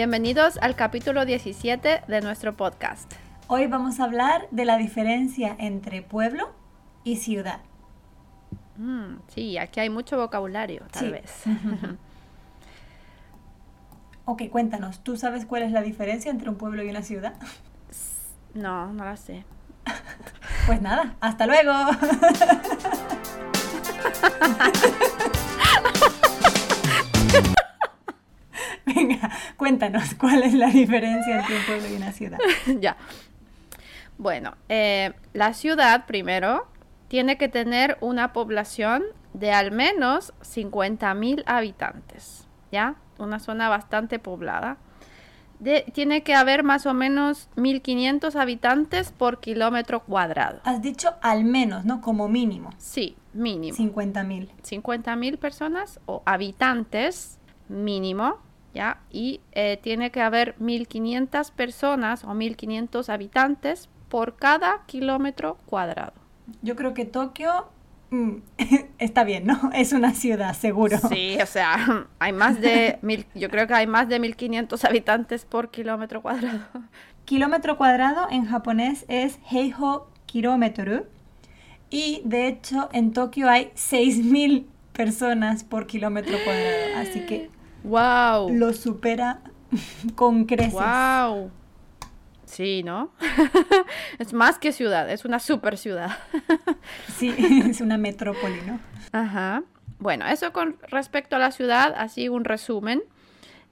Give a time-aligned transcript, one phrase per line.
[0.00, 3.10] Bienvenidos al capítulo 17 de nuestro podcast.
[3.46, 6.52] Hoy vamos a hablar de la diferencia entre pueblo
[7.02, 7.60] y ciudad.
[8.76, 11.10] Mm, sí, aquí hay mucho vocabulario, tal Sí.
[11.12, 11.42] vez.
[14.26, 17.32] Ok, cuéntanos, ¿tú sabes cuál es la diferencia entre un pueblo y una ciudad?
[18.52, 19.46] no, no la sé.
[20.66, 21.72] Pues nada, hasta luego.
[29.78, 32.38] cuéntanos cuál es la diferencia entre un pueblo y una ciudad.
[32.80, 32.96] ya.
[34.18, 36.66] Bueno, eh, la ciudad primero
[37.08, 39.02] tiene que tener una población
[39.34, 42.94] de al menos 50.000 habitantes, ¿ya?
[43.18, 44.78] Una zona bastante poblada.
[45.58, 50.60] De- tiene que haber más o menos 1.500 habitantes por kilómetro cuadrado.
[50.64, 52.00] Has dicho al menos, ¿no?
[52.00, 52.70] Como mínimo.
[52.78, 53.76] Sí, mínimo.
[53.76, 54.48] 50.000.
[54.62, 58.38] 50.000 personas o habitantes mínimo,
[58.74, 59.00] ¿ya?
[59.10, 66.12] Y eh, tiene que haber 1.500 personas o 1.500 habitantes por cada kilómetro cuadrado.
[66.62, 67.68] Yo creo que Tokio
[68.10, 68.36] mm,
[68.98, 69.58] está bien, ¿no?
[69.74, 70.98] Es una ciudad, seguro.
[71.08, 75.44] Sí, o sea, hay más de mil, yo creo que hay más de 1.500 habitantes
[75.44, 76.60] por kilómetro cuadrado.
[77.24, 81.06] Kilómetro cuadrado en japonés es heiho kilómetro.
[81.90, 86.96] Y de hecho en Tokio hay 6.000 personas por kilómetro cuadrado.
[86.98, 87.50] Así que
[87.84, 88.50] ¡Wow!
[88.50, 89.40] lo supera
[90.14, 90.72] con creces.
[90.72, 91.50] ¡Wow!
[92.44, 93.10] Sí, ¿no?
[94.18, 96.16] es más que ciudad, es una super ciudad.
[97.16, 97.34] Sí,
[97.68, 98.78] es una metrópoli, ¿no?
[99.12, 99.62] Ajá.
[99.98, 103.02] Bueno, eso con respecto a la ciudad, así un resumen.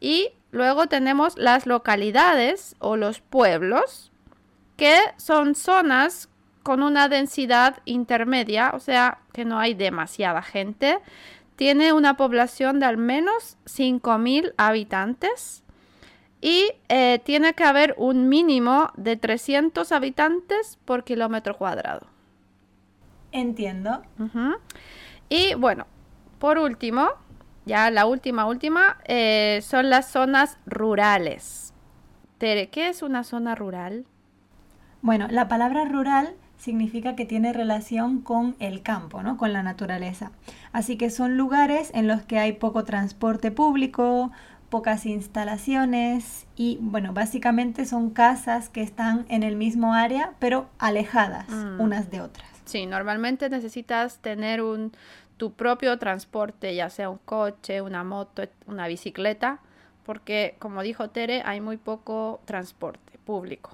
[0.00, 4.10] Y luego tenemos las localidades o los pueblos,
[4.76, 6.28] que son zonas
[6.62, 10.98] con una densidad intermedia, o sea, que no hay demasiada gente.
[11.58, 15.64] Tiene una población de al menos 5.000 habitantes
[16.40, 22.06] y eh, tiene que haber un mínimo de 300 habitantes por kilómetro cuadrado.
[23.32, 24.02] Entiendo.
[25.28, 25.88] Y bueno,
[26.38, 27.08] por último,
[27.66, 31.74] ya la última, última, eh, son las zonas rurales.
[32.38, 34.06] Tere, ¿qué es una zona rural?
[35.02, 39.36] Bueno, la palabra rural significa que tiene relación con el campo, ¿no?
[39.36, 40.32] Con la naturaleza.
[40.72, 44.30] Así que son lugares en los que hay poco transporte público,
[44.68, 51.48] pocas instalaciones y, bueno, básicamente son casas que están en el mismo área, pero alejadas
[51.48, 51.80] Mm.
[51.80, 52.46] unas de otras.
[52.66, 54.92] Sí, normalmente necesitas tener un,
[55.38, 59.60] tu propio transporte, ya sea un coche, una moto, una bicicleta,
[60.04, 63.70] porque como dijo Tere, hay muy poco transporte público.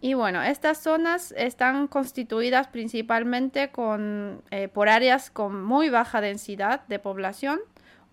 [0.00, 6.86] Y bueno, estas zonas están constituidas principalmente con, eh, por áreas con muy baja densidad
[6.86, 7.58] de población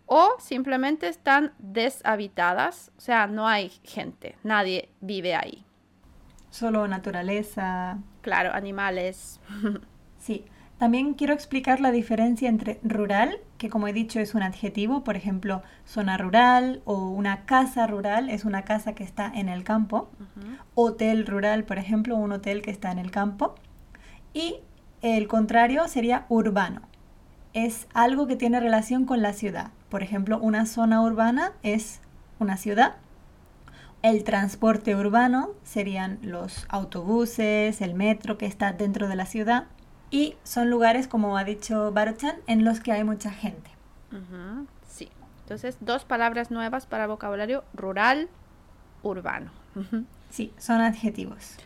[0.08, 5.64] o simplemente están deshabitadas, o sea, no hay gente, nadie vive ahí.
[6.50, 7.98] Solo naturaleza.
[8.22, 9.40] Claro, animales.
[10.18, 10.44] Sí.
[10.86, 15.16] También quiero explicar la diferencia entre rural, que como he dicho es un adjetivo, por
[15.16, 20.12] ejemplo, zona rural o una casa rural es una casa que está en el campo.
[20.76, 23.56] Hotel rural, por ejemplo, un hotel que está en el campo.
[24.32, 24.58] Y
[25.02, 26.82] el contrario sería urbano.
[27.54, 29.72] Es algo que tiene relación con la ciudad.
[29.90, 32.00] Por ejemplo, una zona urbana es
[32.38, 32.98] una ciudad.
[34.04, 39.66] El transporte urbano serían los autobuses, el metro que está dentro de la ciudad.
[40.16, 43.70] Y son lugares, como ha dicho Baruchan, en los que hay mucha gente.
[44.88, 45.10] Sí.
[45.42, 48.30] Entonces, dos palabras nuevas para vocabulario rural,
[49.04, 49.52] urbano.
[50.30, 51.58] Sí, son adjetivos.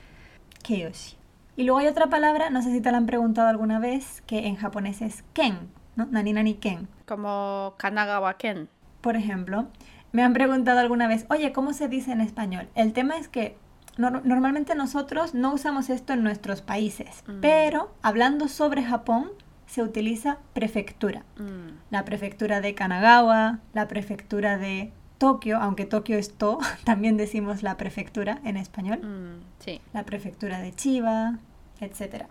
[0.64, 1.16] Keiyoshi.
[1.58, 4.48] Y luego hay otra palabra, no sé si te la han preguntado alguna vez, que
[4.48, 6.08] en japonés es ken, ¿no?
[6.08, 6.88] Nani nani ken.
[7.06, 8.68] Como Kanagawa Ken.
[9.02, 9.68] Por ejemplo,
[10.12, 12.68] me han preguntado alguna vez, oye, ¿cómo se dice en español?
[12.74, 13.60] El tema es que
[14.00, 17.42] nor- normalmente nosotros no usamos esto en nuestros países, Mm.
[17.42, 19.30] pero hablando sobre Japón
[19.68, 21.24] se utiliza prefectura.
[21.38, 27.62] Mm, La prefectura de Kanagawa, la prefectura de Tokio, aunque Tokio es To, también decimos
[27.62, 29.00] la prefectura en español.
[29.04, 29.82] mm, sí.
[29.94, 31.38] la prefectura de Chiba,
[31.82, 32.26] etc.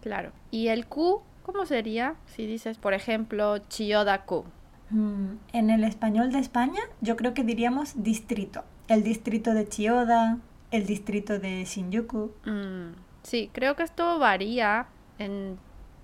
[0.00, 0.32] Claro.
[0.50, 4.44] ¿Y el Q cómo sería si dices, por ejemplo, Chiyoda-ku?
[4.90, 8.64] Mm, en el español de España, yo creo que diríamos distrito.
[8.88, 10.38] El distrito de Chiyoda,
[10.70, 12.32] el distrito de Shinjuku.
[12.44, 14.86] Mm, sí, creo que esto varía
[15.18, 15.58] en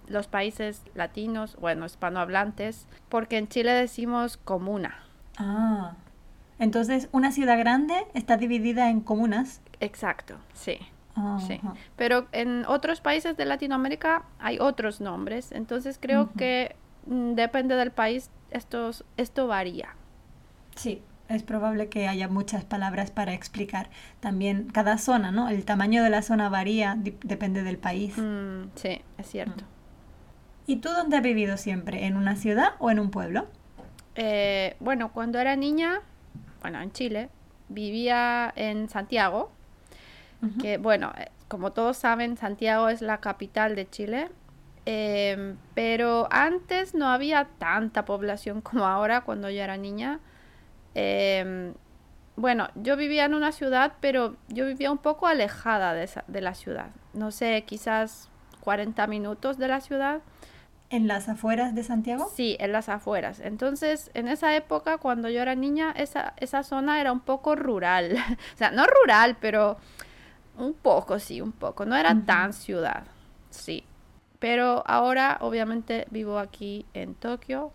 [0.09, 5.03] los países latinos, bueno, hispanohablantes, porque en Chile decimos comuna.
[5.39, 5.95] Ah,
[6.59, 9.61] entonces una ciudad grande está dividida en comunas.
[9.81, 10.79] Exacto, sí.
[11.17, 11.55] Ah, Sí.
[11.55, 11.75] ajá.
[11.97, 16.77] Pero en otros países de Latinoamérica hay otros nombres, entonces creo que
[17.07, 19.89] mm, depende del país estos, esto varía.
[20.75, 23.89] Sí, es probable que haya muchas palabras para explicar.
[24.21, 25.49] También cada zona, ¿no?
[25.49, 28.17] El tamaño de la zona varía, depende del país.
[28.17, 29.65] Mm, sí, es cierto.
[29.65, 29.77] Mm.
[30.69, 32.07] ¿Y tú dónde has vivido siempre?
[32.07, 33.47] ¿En una ciudad o en un pueblo?
[34.17, 36.01] Eh, bueno, cuando era niña,
[36.61, 37.29] bueno, en Chile,
[37.69, 39.53] vivía en Santiago,
[40.61, 44.29] que bueno, eh, como todos saben, Santiago es la capital de Chile,
[44.85, 50.21] em, pero antes no había tanta población como ahora cuando yo era niña.
[50.99, 51.75] Em,
[52.37, 56.55] bueno, yo vivía en una ciudad, pero yo vivía un poco alejada de, de la
[56.55, 56.89] ciudad.
[57.13, 60.23] No sé, quizás 40 minutos de la ciudad.
[60.89, 62.31] ¿En las afueras de Santiago?
[62.35, 63.41] Sí, en las afueras.
[63.41, 68.17] Entonces, en esa época, cuando yo era niña, esa, esa zona era un poco rural.
[68.55, 69.77] o sea, no rural, pero
[70.57, 71.85] un poco, sí, un poco.
[71.85, 73.05] No era tan ciudad,
[73.51, 73.85] sí.
[74.39, 77.73] Pero ahora, obviamente, vivo aquí en Tokio.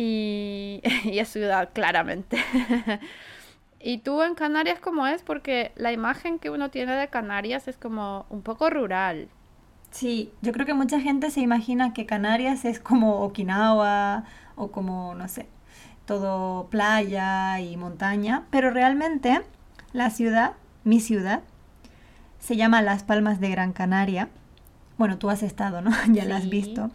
[0.00, 2.38] Y, y es ciudad, claramente.
[3.80, 5.22] ¿Y tú en Canarias cómo es?
[5.22, 9.28] Porque la imagen que uno tiene de Canarias es como un poco rural.
[9.90, 14.24] Sí, yo creo que mucha gente se imagina que Canarias es como Okinawa
[14.54, 15.46] o como, no sé,
[16.06, 19.40] todo playa y montaña, pero realmente
[19.92, 20.52] la ciudad,
[20.84, 21.42] mi ciudad,
[22.38, 24.28] se llama Las Palmas de Gran Canaria.
[24.96, 25.90] Bueno, tú has estado, ¿no?
[26.12, 26.90] ya la has visto.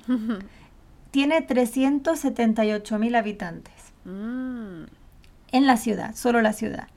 [1.13, 3.93] Tiene 378 mil habitantes.
[4.03, 4.85] Mm.
[5.51, 6.87] En la ciudad, solo la ciudad.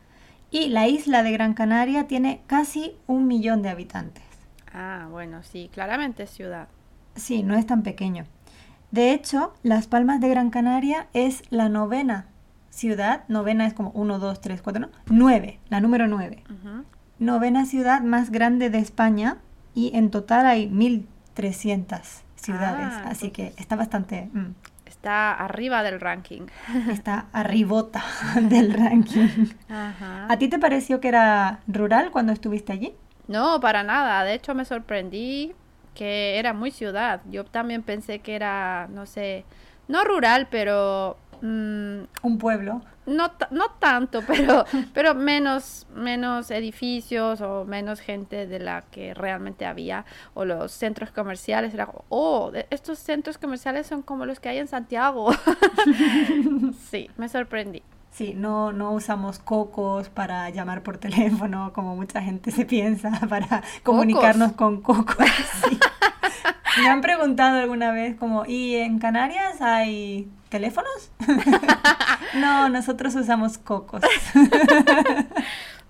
[0.50, 4.24] Y la isla de Gran Canaria tiene casi un millón de habitantes.
[4.72, 6.68] Ah, bueno, sí, claramente es ciudad.
[7.14, 8.24] Sí, no es tan pequeño.
[8.90, 12.28] De hecho, Las Palmas de Gran Canaria es la novena
[12.70, 16.42] ciudad, novena es como 1, 2, 3, 4, no, 9, la número 9.
[17.18, 19.36] Novena ciudad más grande de España
[19.74, 24.30] y en total hay 1.300 ciudades, ah, así que está bastante...
[24.32, 24.54] Mm.
[24.86, 26.46] Está arriba del ranking.
[26.90, 28.02] Está arribota
[28.40, 29.48] del ranking.
[29.68, 32.94] ¿A ti te pareció que era rural cuando estuviste allí?
[33.28, 34.24] No, para nada.
[34.24, 35.54] De hecho, me sorprendí
[35.94, 37.20] que era muy ciudad.
[37.30, 39.44] Yo también pensé que era, no sé,
[39.88, 41.16] no rural, pero...
[41.40, 42.82] Mm, Un pueblo.
[43.06, 49.64] No, no tanto, pero, pero menos, menos edificios o menos gente de la que realmente
[49.64, 50.04] había.
[50.34, 51.72] O los centros comerciales.
[51.74, 55.32] Era oh, estos centros comerciales son como los que hay en Santiago.
[56.90, 57.82] sí, me sorprendí.
[58.16, 63.62] Sí, no, no usamos cocos para llamar por teléfono, como mucha gente se piensa, para
[63.82, 65.16] comunicarnos con cocos.
[66.80, 71.10] Me han preguntado alguna vez como, ¿y en Canarias hay teléfonos?
[72.34, 74.02] no, nosotros usamos cocos.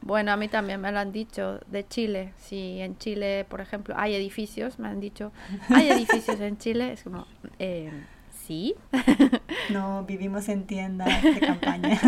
[0.06, 2.32] Bueno, a mí también me lo han dicho de Chile.
[2.38, 5.32] Si en Chile, por ejemplo, hay edificios, me han dicho,
[5.68, 7.26] hay edificios en Chile, es como,
[7.58, 7.90] eh,
[8.30, 8.76] sí.
[9.70, 11.98] No, vivimos en tiendas de campaña.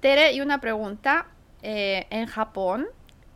[0.00, 1.26] Tere, y una pregunta.
[1.60, 2.86] Eh, en Japón,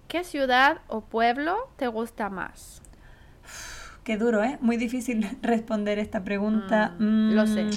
[0.07, 2.81] ¿qué ciudad o pueblo te gusta más?
[4.09, 4.57] Qué duro, ¿eh?
[4.63, 6.95] Muy difícil responder esta pregunta.
[6.99, 7.65] Mm, lo sé.
[7.65, 7.71] Mm,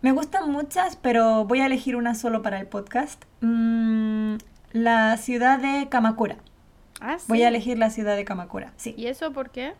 [0.00, 3.22] me gustan muchas, pero voy a elegir una solo para el podcast.
[3.42, 4.36] Mm,
[4.72, 6.36] la ciudad de Kamakura.
[7.02, 7.26] Ah, ¿sí?
[7.28, 8.94] Voy a elegir la ciudad de Kamakura, sí.
[8.96, 9.74] ¿Y eso por qué?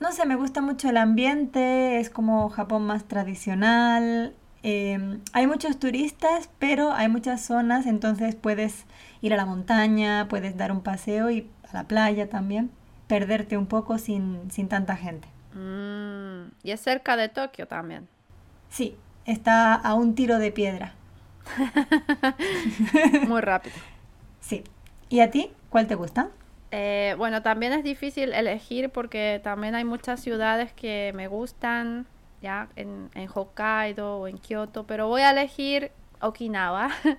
[0.00, 4.34] No sé, me gusta mucho el ambiente, es como Japón más tradicional.
[4.64, 8.84] Em, hay muchos turistas, pero hay muchas zonas, entonces puedes
[9.20, 12.72] ir a la montaña, puedes dar un paseo y a la playa también,
[13.06, 15.28] perderte un poco sin, sin tanta gente.
[15.54, 18.08] Mm, y es cerca de Tokio también.
[18.68, 20.94] Sí, está a un tiro de piedra.
[23.26, 23.76] Muy rápido.
[24.40, 24.62] Sí.
[25.08, 25.50] ¿Y a ti?
[25.70, 26.28] ¿Cuál te gusta?
[26.70, 32.06] Eh, bueno, también es difícil elegir porque también hay muchas ciudades que me gustan,
[32.42, 36.90] ya, en, en Hokkaido o en Kioto, pero voy a elegir Okinawa.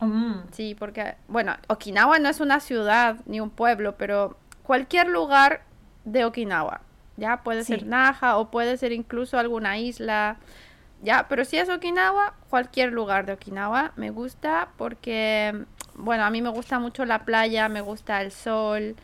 [0.00, 0.42] Mm.
[0.52, 4.36] Sí, porque, bueno, Okinawa no es una ciudad ni un pueblo, pero
[4.68, 5.62] cualquier lugar
[6.04, 6.82] de Okinawa,
[7.16, 10.36] ya, puede ser Naha o puede ser incluso alguna isla,
[11.02, 16.42] ya, pero si es Okinawa, cualquier lugar de Okinawa me gusta porque bueno, a mí
[16.42, 18.94] me gusta mucho la playa, me gusta el sol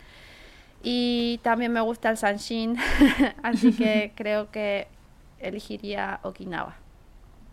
[0.82, 2.76] y también me gusta el sanshin,
[3.42, 4.86] así que creo que
[5.38, 6.76] elegiría Okinawa.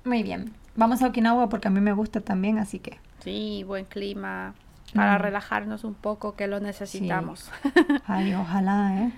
[0.03, 2.99] Muy bien, vamos a Okinawa porque a mí me gusta también, así que.
[3.23, 4.53] Sí, buen clima,
[4.93, 5.21] para mm.
[5.21, 7.49] relajarnos un poco que lo necesitamos.
[8.07, 9.11] Ay, ojalá, ¿eh?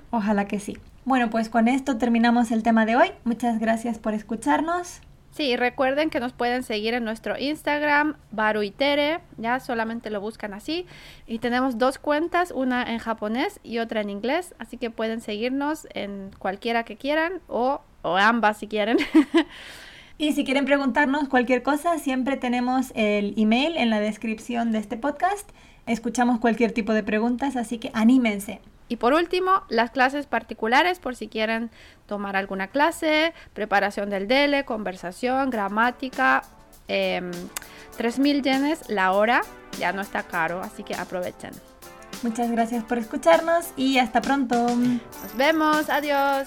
[0.10, 0.78] ojalá que sí.
[1.04, 3.12] Bueno, pues con esto terminamos el tema de hoy.
[3.24, 5.00] Muchas gracias por escucharnos
[5.32, 10.86] Sí, recuerden que nos pueden seguir en nuestro Instagram, Baruitere, ya solamente lo buscan así.
[11.26, 15.86] Y tenemos dos cuentas, una en japonés y otra en inglés, así que pueden seguirnos
[15.94, 18.98] en cualquiera que quieran o, o ambas si quieren.
[20.20, 24.98] Y si quieren preguntarnos cualquier cosa, siempre tenemos el email en la descripción de este
[24.98, 25.48] podcast.
[25.86, 28.60] Escuchamos cualquier tipo de preguntas, así que anímense.
[28.88, 31.70] Y por último, las clases particulares por si quieren
[32.04, 36.42] tomar alguna clase, preparación del DELE, conversación, gramática.
[36.86, 37.22] Eh,
[37.96, 39.40] 3.000 yenes la hora,
[39.78, 41.52] ya no está caro, así que aprovechen.
[42.22, 44.68] Muchas gracias por escucharnos y hasta pronto.
[44.76, 46.46] Nos vemos, adiós.